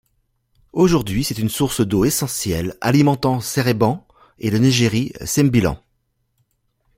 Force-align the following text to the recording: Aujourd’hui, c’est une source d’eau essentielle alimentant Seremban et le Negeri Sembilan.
Aujourd’hui, 0.73 1.23
c’est 1.23 1.37
une 1.37 1.49
source 1.51 1.81
d’eau 1.81 2.05
essentielle 2.05 2.75
alimentant 2.81 3.39
Seremban 3.39 4.03
et 4.39 4.49
le 4.49 4.57
Negeri 4.57 5.13
Sembilan. 5.23 5.79